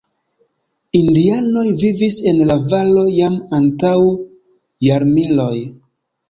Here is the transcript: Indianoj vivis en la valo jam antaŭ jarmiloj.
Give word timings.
Indianoj 0.99 1.65
vivis 1.81 2.17
en 2.31 2.39
la 2.53 2.55
valo 2.71 3.05
jam 3.19 3.37
antaŭ 3.59 3.93
jarmiloj. 4.89 5.55